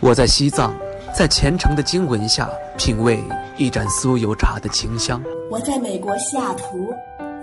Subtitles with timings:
[0.00, 0.74] 我在西藏，
[1.14, 3.18] 在虔诚的经文下品味
[3.56, 5.22] 一盏酥油茶的清香。
[5.50, 6.92] 我在美国西雅图，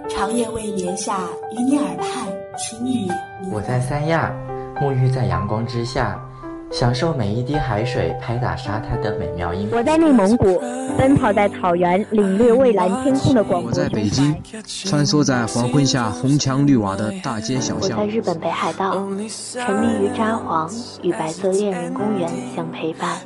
[0.07, 1.21] 长夜未眠下
[1.51, 3.07] 与你耳畔轻语。
[3.51, 4.31] 我在三亚，
[4.75, 6.23] 沐浴在阳光之下。
[6.73, 9.69] 享受每一滴海水拍打沙滩的美妙音。
[9.71, 10.59] 我在内蒙古，
[10.97, 13.69] 奔跑在草原，领略蔚蓝天空的广阔。
[13.69, 14.35] 我在北京，
[14.65, 17.99] 穿梭在黄昏下红墙绿瓦的大街小巷。
[17.99, 20.67] 我在日本北海道，沉迷于札幌，
[21.03, 23.19] 与白色恋人公园相陪伴。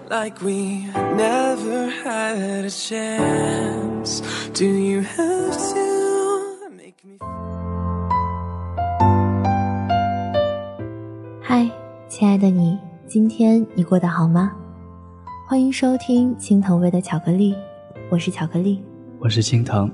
[11.41, 11.65] 嗨，
[12.09, 12.77] 亲爱的你。
[13.07, 14.52] 今天你过得好吗？
[15.47, 17.56] 欢迎收听青藤味的巧克力，
[18.10, 18.83] 我是巧克力，
[19.18, 19.89] 我是青藤。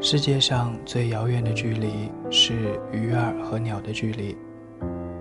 [0.00, 4.36] 世界上最遥远的距离是鱼儿和鸟的距离。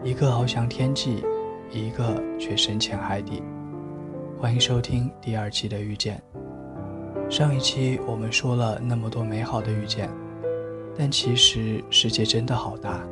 [0.03, 1.23] 一个翱翔天际，
[1.69, 3.43] 一个却深潜海底。
[4.39, 6.19] 欢迎收听第二期的遇见。
[7.29, 10.09] 上一期我们说了那么多美好的遇见，
[10.97, 13.03] 但其实世界真的好大，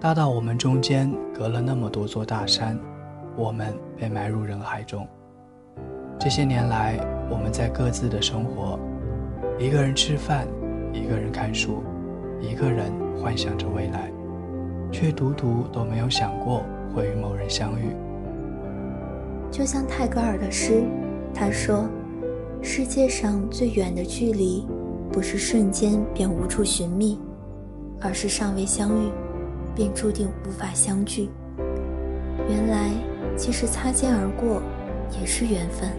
[0.00, 2.76] 大到我们中间隔了那么多座大山，
[3.36, 5.06] 我们被埋入人海中。
[6.18, 6.98] 这些年来，
[7.30, 8.76] 我们在各自的生活，
[9.56, 10.48] 一个人吃饭，
[10.92, 11.80] 一个人看书，
[12.40, 14.10] 一个人幻想着未来。
[14.90, 16.62] 却独独都没有想过
[16.94, 17.94] 会与某人相遇。
[19.50, 20.82] 就像泰戈尔的诗，
[21.34, 21.88] 他说
[22.60, 24.66] ：“世界上最远的距离，
[25.10, 27.18] 不是瞬间便无处寻觅，
[28.00, 29.10] 而是尚未相遇，
[29.74, 31.30] 便注定无法相聚。”
[32.48, 32.90] 原来，
[33.36, 34.62] 即使擦肩而过，
[35.18, 35.90] 也是缘分。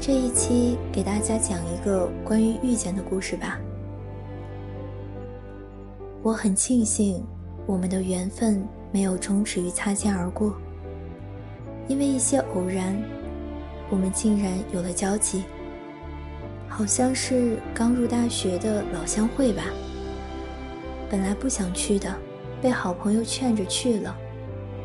[0.00, 3.58] 这一期给大家讲一个关于遇见的故事吧。
[6.22, 7.20] 我很庆幸，
[7.66, 10.54] 我们的缘分没有终止于擦肩而过。
[11.88, 12.96] 因为一些偶然，
[13.90, 15.42] 我们竟然有了交集。
[16.68, 19.64] 好像是刚入大学的老乡会吧。
[21.10, 22.16] 本来不想去的，
[22.62, 24.16] 被好朋友劝着去了。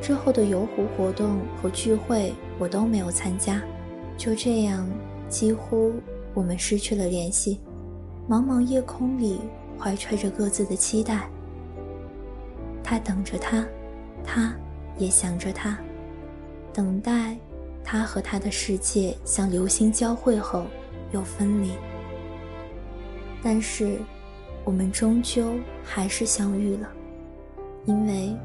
[0.01, 3.61] 之后的游湖活动和聚会，我都没有参加。
[4.17, 4.89] 就这样，
[5.29, 5.93] 几乎
[6.33, 7.59] 我们失去了联系。
[8.27, 9.39] 茫茫夜空里。
[9.79, 11.29] 怀揣着各自的期待，
[12.83, 13.65] 他等着他，
[14.23, 14.55] 他
[14.97, 15.77] 也想着他，
[16.73, 17.37] 等待
[17.83, 20.65] 他和他的世界像流星交汇后
[21.11, 21.71] 又分离。
[23.43, 23.99] 但是，
[24.63, 26.89] 我们终究还是相遇了，
[27.85, 28.35] 因为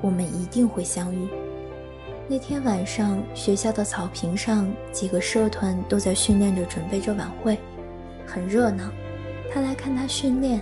[0.00, 1.28] 我们一定会相遇。
[2.28, 7.58] 那天晚上，学校的草坪上，几个社团都在训练着，准备着晚会，
[8.26, 8.90] 很热闹。
[9.52, 10.60] 他来看他训练。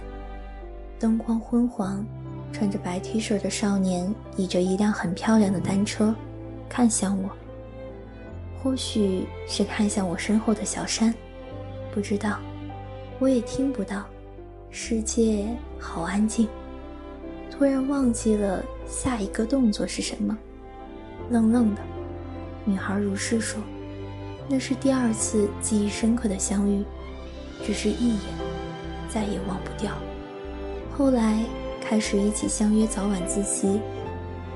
[1.01, 2.05] 灯光昏黄，
[2.53, 6.15] 穿着白 T 恤的少年倚着一辆很漂亮的单车，
[6.69, 7.31] 看向我。
[8.63, 11.15] 或许是看向我身后的小山，
[11.95, 12.39] 不知道，
[13.19, 14.05] 我也听不到。
[14.71, 15.47] 世界
[15.79, 16.47] 好安静，
[17.51, 20.37] 突然忘记了下一个动作是什么，
[21.31, 21.81] 愣愣的。
[22.67, 23.59] 女孩如是说
[24.47, 26.85] ：“那是第二次记忆深刻的相遇，
[27.65, 28.21] 只是一眼，
[29.09, 29.95] 再也忘不掉。”
[31.01, 31.43] 后来
[31.81, 33.81] 开始一起相约早晚自习，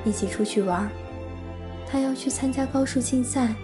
[0.05, 0.87] 一起出去玩。
[1.87, 3.55] 他要去参加高数竞赛，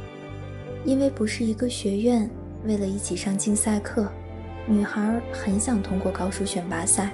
[0.87, 2.29] 因为不是一个学院，
[2.65, 4.11] 为了一起上竞赛课，
[4.67, 7.11] 女孩很想通过高数选拔赛，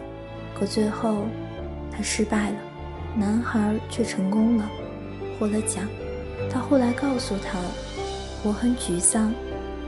[0.56, 1.24] 可最后
[1.90, 2.56] 他失败了，
[3.16, 4.70] 男孩却成功了，
[5.36, 5.84] 获了奖。
[6.48, 7.58] 他后来告诉他，
[8.44, 9.34] 我很沮丧，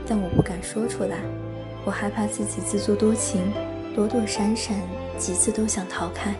[0.05, 1.19] 但我不敢说出来，
[1.85, 3.41] 我害怕自己自作多情，
[3.95, 4.79] 躲躲闪闪。
[5.17, 6.33] 几次都想逃开。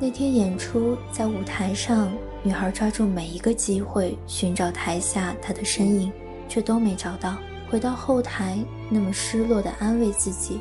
[0.00, 2.12] 那天演出在舞台上，
[2.42, 6.12] 女孩抓住每一个机会寻找台下他的身影，
[6.48, 7.36] 却都没找到。
[7.70, 8.58] 回到后台，
[8.90, 10.58] 那么失落的安慰自己：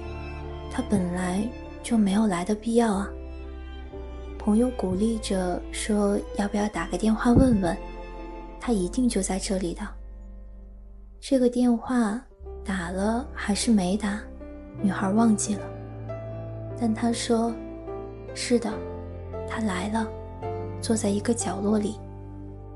[0.69, 1.49] 他本来
[1.81, 3.09] 就没有来的必要啊。
[4.37, 7.75] 朋友鼓励着说：“要不要打个电话问问？
[8.59, 9.81] 他一定就在这里的。”
[11.19, 12.21] 这个电话
[12.63, 14.21] 打了还是没打？
[14.79, 15.61] 女孩忘记了。
[16.79, 17.53] 但他说
[18.35, 18.71] ：“是的，
[19.47, 20.07] 他来了，
[20.81, 21.99] 坐在一个角落里。”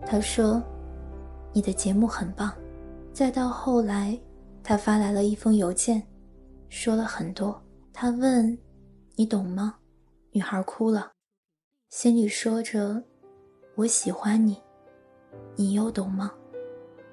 [0.06, 0.62] 他说
[1.54, 2.52] ：“你的节目很棒。”
[3.14, 4.18] 再到后来，
[4.64, 6.02] 他发来了一封邮件，
[6.70, 7.62] 说了很多。
[7.94, 8.58] 他问
[9.16, 9.76] ：“你懂吗？”
[10.32, 11.12] 女孩哭了，
[11.90, 13.04] 心里说着
[13.76, 14.58] ：“我喜欢你，
[15.56, 16.32] 你又懂吗？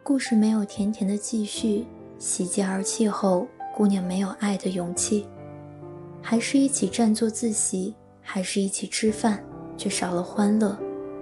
[0.04, 1.86] 故事没有甜甜的继续，
[2.16, 3.46] 喜极而泣后，
[3.76, 5.28] 姑娘没有爱的勇气，
[6.20, 9.42] 还是一起占座自习，还是一起吃饭，
[9.76, 10.76] 却少了欢乐，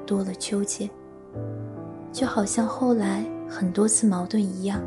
[0.04, 0.88] 多了纠结。
[2.12, 4.80] 就好像后来很多次矛盾一样，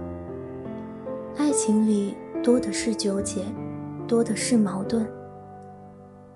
[1.38, 3.44] 爱情里多的是纠结，
[4.08, 5.08] 多的是矛盾。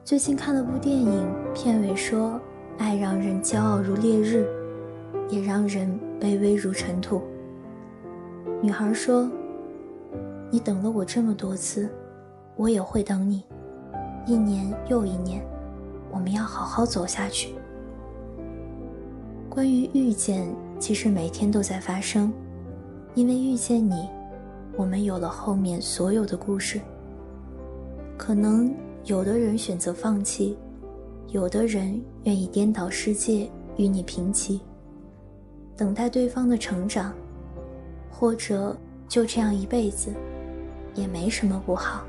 [0.04, 2.40] 最近看了部电影，片尾说
[2.78, 4.46] ：“爱让人骄傲如烈日，
[5.30, 7.22] 也让人卑微如尘土。”
[8.62, 9.30] 女孩说
[10.52, 11.90] ：“你等了我这么多次，
[12.56, 13.44] 我也会等你，
[14.25, 15.46] 一年又一年，
[16.12, 17.54] 我们要好好走下去。”
[19.50, 20.48] 关于遇见。
[20.80, 22.34] 其实每天都在发生，
[23.16, 24.10] 因为遇见你，
[24.75, 26.81] 我们有了后面所有的故事。
[28.18, 28.75] 可能
[29.06, 30.58] 有的人选择放弃，
[31.30, 34.60] 有的人愿意颠倒世界与你平齐，
[35.78, 37.14] 等待对方的成长，
[38.12, 38.75] 或者
[39.08, 40.12] 就这样一辈子，
[40.96, 42.04] 也没什么不好。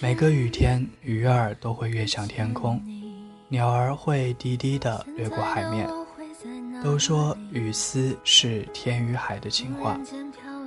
[0.00, 2.80] 每个雨天，鱼儿都会跃向天空，
[3.48, 5.88] 鸟儿会低低地掠过海面。
[6.84, 9.98] 都说雨丝是天与海的情话，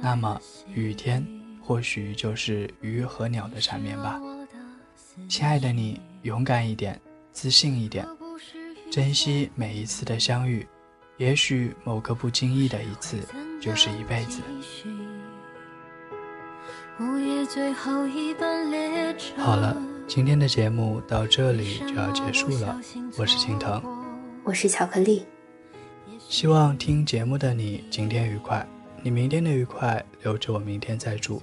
[0.02, 0.40] 那么
[0.74, 1.26] 雨天
[1.62, 4.20] 或许就是鱼和鸟的缠绵吧。
[5.30, 7.00] 亲爱的你，勇敢一点，
[7.32, 8.06] 自信一点，
[8.92, 10.68] 珍惜每一次的相遇。
[11.18, 13.20] 也许某个不经意的一次，
[13.62, 14.42] 就是一辈子。
[19.38, 19.76] 好了，
[20.08, 22.80] 今天的节目到这里就要结束了。
[23.18, 23.82] 我是青藤，
[24.44, 25.26] 我是巧克力。
[26.20, 28.66] 希望听节目的你今天愉快，
[29.02, 31.42] 你明天的愉快留着我明天再祝。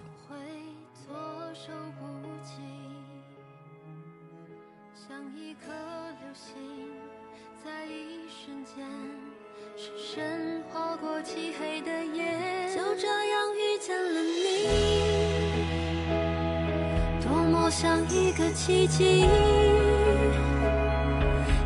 [17.81, 19.25] 像一个奇迹，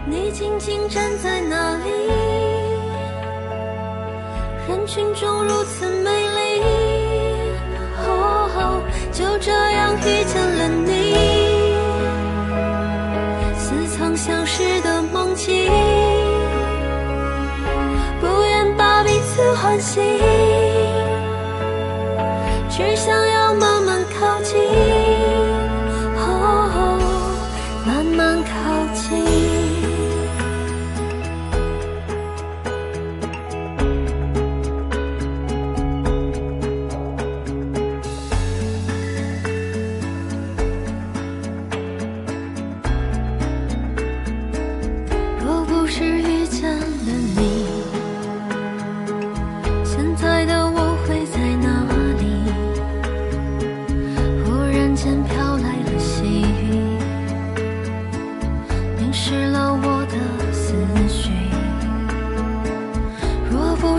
[0.04, 1.90] 你静静站在那里，
[4.68, 6.62] 人群中如此美丽。
[8.04, 11.14] 哦，就这样遇见了你，
[13.56, 15.66] 似曾相识的梦境，
[18.20, 20.04] 不愿把彼此唤醒，
[22.68, 24.60] 只想要慢慢靠近。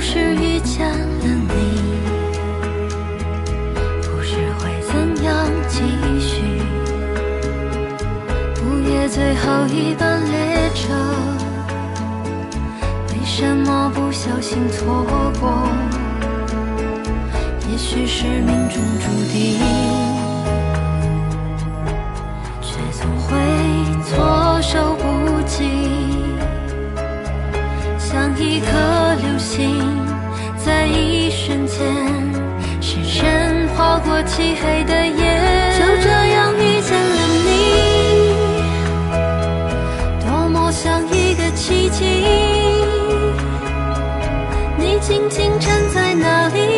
[0.05, 1.53] 是遇见了你
[4.01, 5.79] 故事会怎样继
[6.19, 6.43] 续
[8.61, 10.93] 午夜最后一班列车
[13.09, 15.05] 为什么不小心错
[15.39, 15.67] 过？
[17.71, 20.12] 也许是命中注定
[33.93, 35.21] 熬过漆黑的夜，
[35.77, 37.47] 就这样遇见了你。
[40.25, 42.03] 多么像一个奇迹。
[44.79, 46.72] 你静静站在那里，